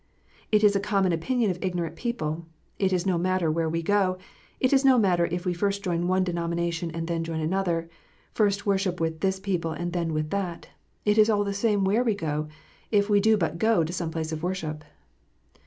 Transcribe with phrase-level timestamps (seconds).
[0.51, 2.47] It is a common opinion of ignorant people,"
[2.79, 4.17] It is no matter where we go.
[4.59, 7.87] It is no matter if we first join one denomination and then join another;
[8.33, 10.69] first worship with this people and then with that.
[11.05, 12.47] It is all the same where we go,
[12.89, 14.83] if we do but go to some place of worship."